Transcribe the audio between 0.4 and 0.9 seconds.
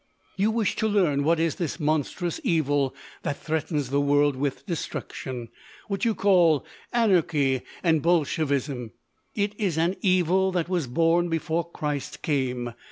wish to